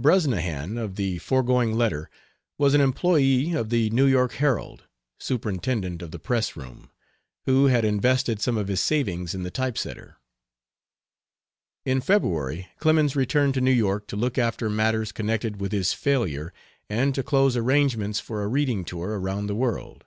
[0.00, 2.08] "Brusnahan," of the foregoing letter,
[2.56, 4.84] was an employee of the New York Herald,
[5.20, 6.88] superintendent of the press room
[7.44, 10.16] who had invested some of his savings in the type setter.
[11.84, 16.54] In February Clemens returned to New York to look after matters connected with his failure
[16.88, 20.06] and to close arrangements for a reading tour around the world.